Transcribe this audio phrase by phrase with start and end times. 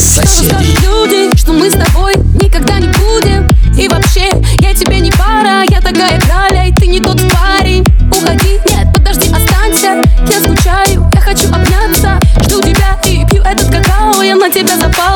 [0.00, 3.48] соседей люди, что мы с тобой никогда не будем?
[3.76, 7.84] И вообще, я тебе не пара, я такая краля, и ты не тот парень.
[8.10, 12.18] Уходи, нет, подожди, останься, я скучаю, я хочу обняться.
[12.42, 15.13] Жду тебя и пью этот какао, я на тебя запал.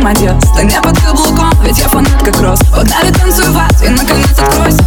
[0.00, 2.60] Передадим адьос Стань под каблуком, ведь я фанат как Рос.
[2.70, 4.82] Погнали танцевать и наконец откройся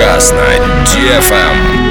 [0.00, 0.38] сейчас на
[0.86, 1.90] DFM.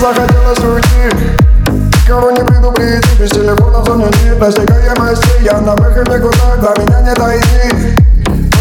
[0.00, 1.16] Захотелось уйти
[1.70, 7.00] Никого не предупредить Без телефона в зоне нет Достигаемости Я на выходе куда До меня
[7.02, 7.96] не дойти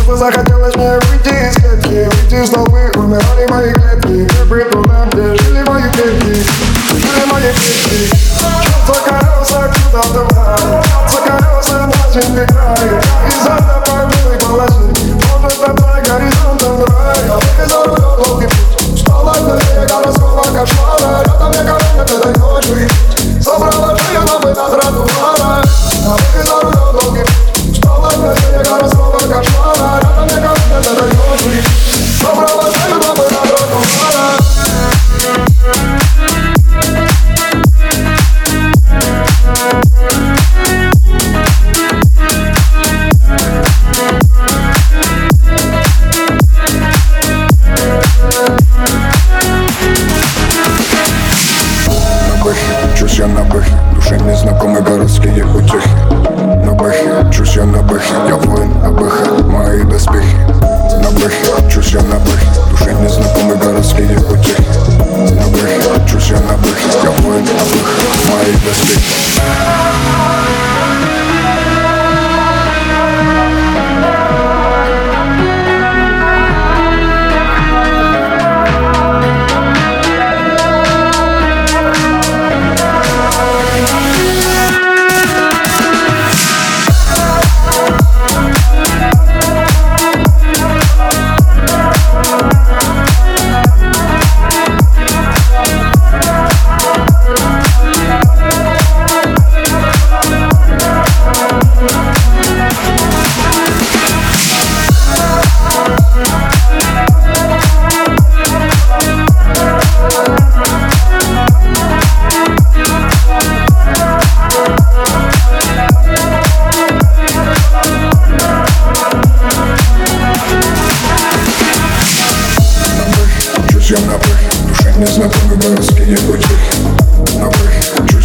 [0.06, 4.00] Просто захотелось мне выйти из клетки Выйти из толпы Умирали мои клетки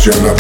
[0.06, 0.36] чужя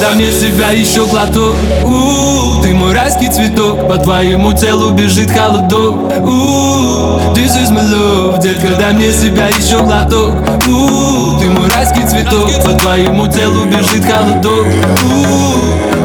[0.00, 5.96] да мне себя еще глоток у Ты мой райский цветок По твоему телу бежит холодок.
[6.20, 10.34] У-у-у, This is my love Детка, дай мне себя еще глоток
[10.68, 14.66] у Ты мой райский цветок По твоему телу бежит холодок.
[15.04, 15.59] У-у-у.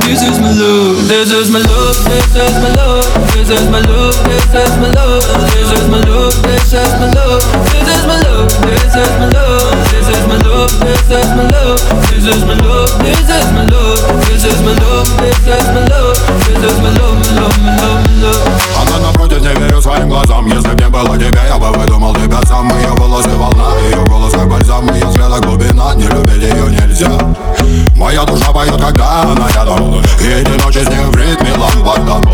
[0.05, 3.81] This is my love This is my love This is my love This is my
[3.81, 8.05] love This is my love This is my love This is my love This is
[8.07, 11.81] my love This is my love This is my love This is my love
[12.11, 15.85] This is my love This is my love This is my love This is my
[15.89, 19.81] love This is my love My love My love My love Она напротив, не верю
[19.81, 23.77] своим глазам Если б не было тебя, я бы выдумал тебя сам Ее волосы волна,
[23.91, 27.09] ее голос как бальзам Ее взгляда глубина, не любить ее нельзя
[27.96, 30.02] Моя душа поет, когда она рядом.
[30.20, 32.30] И эти ночи с ней в ритме ламбарда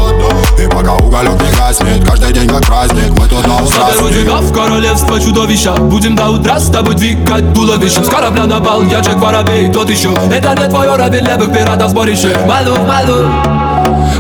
[0.58, 5.20] И пока уголек не гаснет, каждый день как праздник Мы тут на тебя в королевство
[5.20, 5.74] чудовища.
[5.74, 8.04] Будем до утра с тобой двигать туловищем.
[8.04, 10.12] С корабля на бал, я Джек Воробей, тот еще.
[10.32, 12.36] Это не твой уровень левых пиратов сборище.
[12.48, 13.62] My love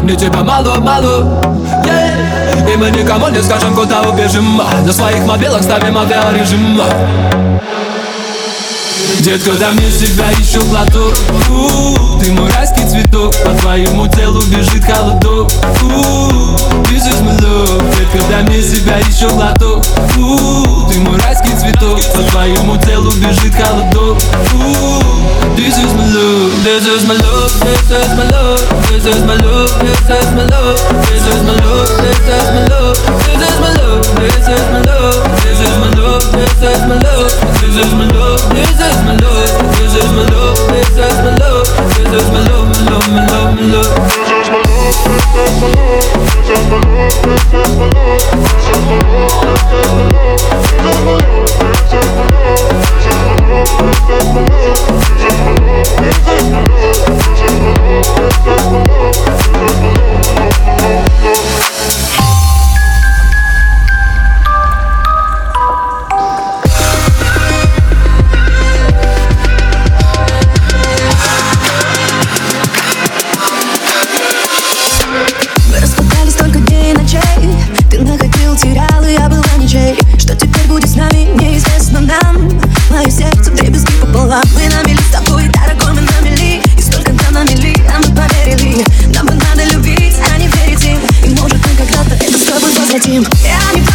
[0.03, 1.41] мне тебя мало-мало
[1.85, 2.73] yeah.
[2.73, 4.57] И мы никому не скажем, куда убежим.
[4.57, 6.81] На своих мобилах ставим авиарежим
[9.19, 11.13] Детка, дай мне себя еще глоток
[11.49, 15.51] У, Ты мой райский цветок По твоему телу бежит холодок
[15.83, 16.55] У,
[16.89, 19.85] This is my love Детка, дай мне себя еще глоток
[20.17, 24.17] У, Ты мой райский цветок По твоему телу бежит холодок
[24.53, 24.57] У,
[25.55, 29.35] This is my love This is my love This is my love This is my
[29.35, 30.79] love This is my love
[31.11, 34.81] This is my love This is my love This is my love This is my
[34.81, 39.00] love This is my love This is my love This is my love This is
[39.05, 39.49] my love,
[39.93, 40.57] just my love,
[40.95, 41.67] just my love,
[42.11, 43.91] just my love, my love, my love, my love.
[44.51, 46.05] My love, just my love,
[46.47, 47.15] just my love,
[47.51, 48.21] just my love,
[48.65, 50.70] just my love, Jesus my love.
[92.91, 93.23] хотим.
[93.41, 93.90] Я не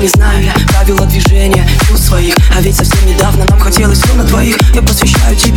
[0.00, 0.54] Не знаю я.
[0.68, 2.36] Правила движения, у своих.
[2.56, 4.56] А ведь совсем недавно нам хотелось все на двоих.
[4.72, 5.47] Я посвящаю тебе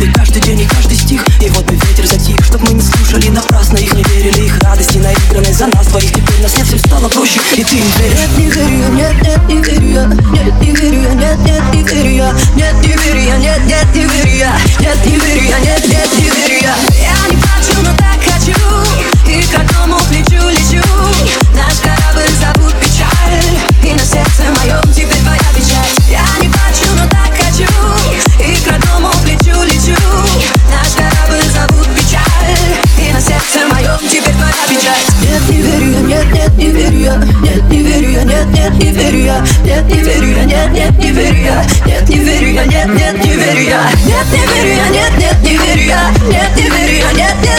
[38.62, 42.18] нет, не верю я, нет, не верю я, нет, нет, не верю я, нет, не
[42.18, 45.82] верю я, нет, нет, не верю я, нет, не верю я, нет, нет, не верю
[45.82, 47.51] я, нет, не верю я, нет, нет.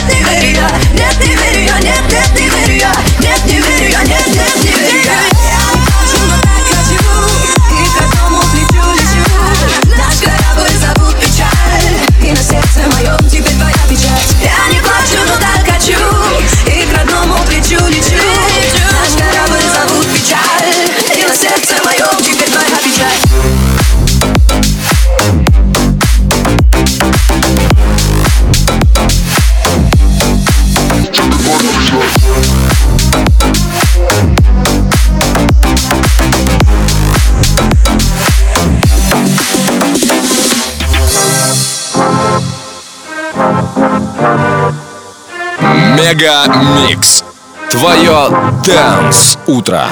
[45.98, 47.24] MegaMix.
[47.72, 48.30] Твое
[48.66, 49.88] Dance Утро.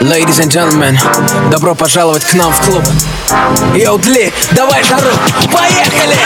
[0.00, 0.98] Ladies and gentlemen,
[1.50, 2.82] добро пожаловать к нам в клуб.
[3.74, 5.10] Йоу, Dlee, давай жару,
[5.52, 6.16] поехали!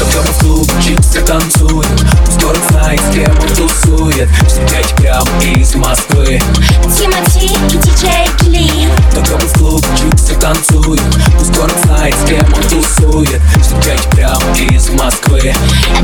[0.00, 1.88] Мы в клубчик танцуем
[2.24, 6.40] Пусть город знает, с кем он тусует Все прям из Москвы.
[6.84, 11.02] Тимати и диджей Dlee Когда мы в клубчик танцуем
[11.38, 15.54] Пусть город знает, с кем он тусует Все прям из Москвы.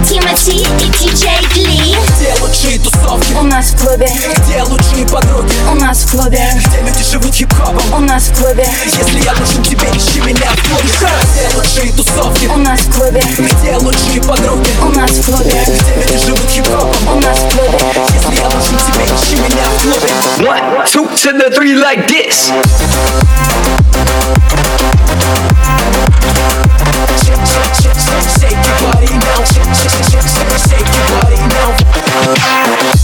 [0.09, 3.33] Тимати и диджей Кли Где лучшие тусовки?
[3.35, 4.09] У нас в клубе.
[4.39, 5.53] Где лучшие подруги?
[5.71, 6.51] У нас в клубе
[7.09, 7.95] живут хип-хопом?
[7.95, 10.89] У нас в клубе Если я нужен тебе, ищи меня в клубе
[11.33, 12.47] Где лучшие тусовки?
[12.47, 14.71] У нас в клубе Где лучшие подруги?
[14.83, 17.17] У нас в клубе Где люди живут хип-хопом?
[17.17, 17.79] У нас в клубе
[18.13, 20.09] Если я нужен тебе, ищи меня в клубе
[20.49, 22.53] One, two, to the three like this.
[28.39, 29.45] Shake your body now.
[30.69, 32.98] Shake your body now.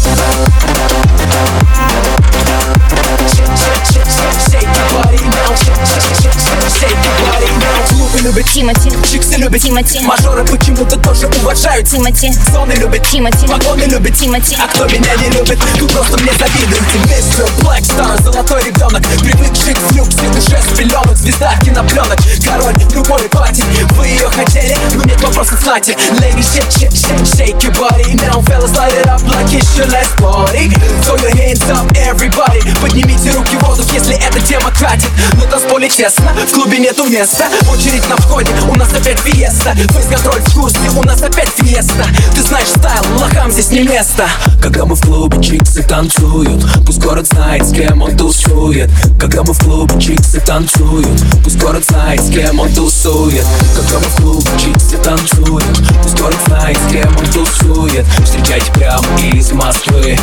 [8.24, 8.46] Любит.
[8.46, 9.62] Тимати, Чиксы любит.
[9.62, 10.00] Тимати.
[10.00, 11.88] Мажоры почему-то тоже уважают.
[11.88, 13.02] Тимати, Зоны любит.
[13.08, 14.16] Тимати, Погоны любит.
[14.16, 14.56] Тимати.
[14.58, 19.02] А кто меня не любит, тут просто мне завидуете Мистер Black Star, золотой ребенок.
[19.20, 21.16] Привыкший к люксе, уже с пеленок.
[21.16, 23.62] Звезда кинопленок, король любой пати
[23.96, 28.14] Вы ее хотели, но нет вопроса знати Ladies, shake, shake, shake, shake your body.
[28.14, 30.70] Now fellas, light it up like it's your last party.
[31.02, 32.62] Throw your hands up, everybody.
[32.80, 35.10] Поднимите руки в воздух, если эта тема катит.
[35.34, 37.48] На танцполе тесно, в клубе нету места.
[37.70, 39.74] Очередь на входе, у нас опять фиеста.
[39.74, 42.04] Фейс-контроль в курсе, у нас опять фиеста.
[42.34, 44.28] Ты знаешь стайл, лохам здесь не место.
[44.62, 48.90] Когда мы в клубе, чиксы танцуют Пусть город знает, с кем он тусует.
[49.20, 53.44] Когда мы в клубе, чиксы танцуют Пусть город знает, с кем он тусует.
[53.76, 55.64] Когда мы в клубе, чиксы танцуют
[56.02, 58.06] Пусть город знает, с кем он тусует.
[58.24, 59.04] Встречайте прямо
[59.34, 60.18] из Москвы.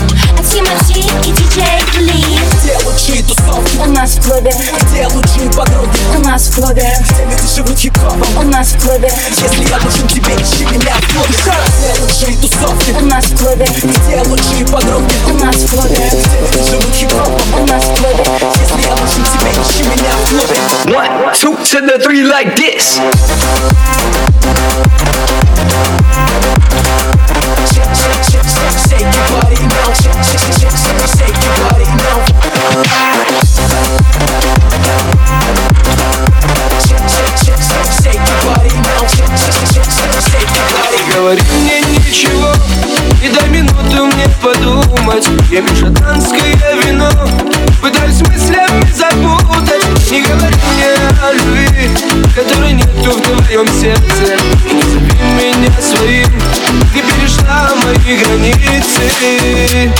[0.51, 2.13] Тимати и диджей Ли
[2.63, 3.77] Где лучшие тусовки?
[3.77, 4.51] У нас в клубе,
[4.91, 5.89] Где лучшие подруги?
[6.17, 8.21] у нас в клубе, Где люди живут хип-хопом?
[8.37, 12.91] у нас в клубе, Если я нужен тебе, ищи меня в клубе Где лучшие тусовки?
[12.91, 15.13] у нас в клубе, Где лучшие подруги?
[15.31, 15.97] у нас в клубе,
[16.51, 17.61] Где живут хип-хопом?
[17.61, 18.23] у нас в клубе.
[18.59, 22.99] Если я нужен тебе, ищи меня в клубе One, two to the three like this.
[27.71, 30.20] Shake, shake, shake, shake, shake your body now shake,
[53.61, 54.37] твоем сердце.
[54.91, 56.27] Зови меня своим
[56.93, 59.91] Ты перешла мои границы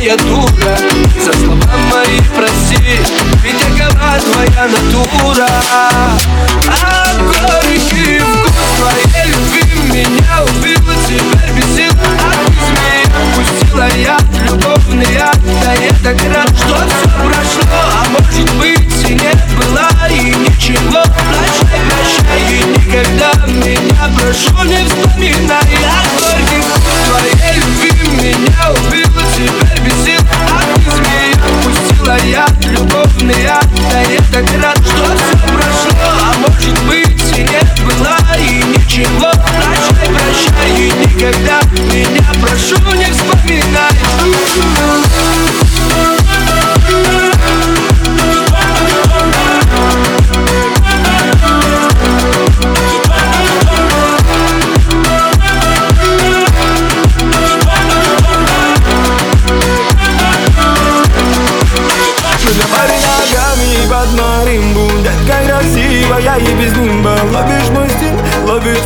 [0.00, 0.49] нужна такая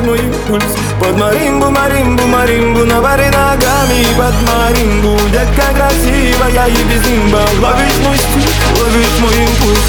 [0.05, 0.65] мой импульс
[1.01, 7.41] Под маримбу, маримбу, маримбу Навари ногами под маримбу Детка красивая и без нимба.
[7.61, 9.81] Ловишь мой стиль, ловишь мой импульс.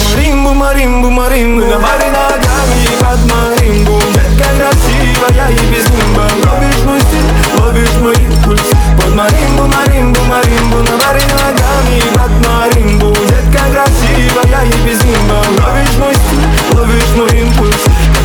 [0.00, 6.26] Под маримбу, маримбу, маримбу Навари ногами под маримбу Детка красивая и без нимба.
[6.44, 8.70] Ловишь мой стиль, ловишь мой импульс.
[8.96, 15.42] Под маримбу, маримбу, маримбу Навари ногами под маримбу Детка красивая и без нимба.
[15.64, 17.71] Ловишь мой стиль, ловишь мой импульс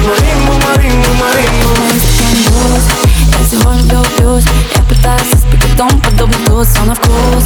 [0.08, 1.70] маримбу, маримбу, маримбу.
[3.40, 7.44] Я всего лишь говорюсь Я пытаюсь испекать дом подобный туз на вкус.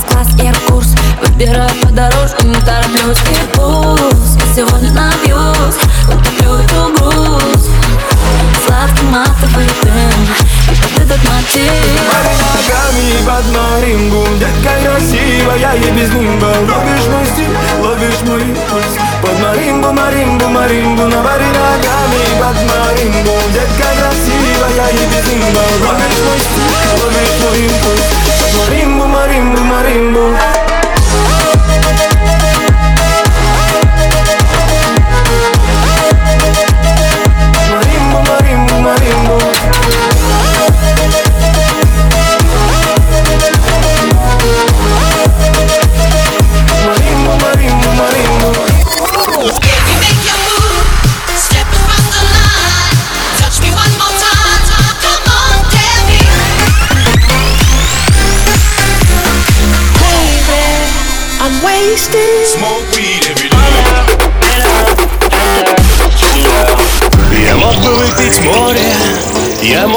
[0.00, 3.18] С-класс, Air-курс Выбираю по дорожке, не тороплюсь.
[3.30, 5.39] И пусть я сегодня набьюсь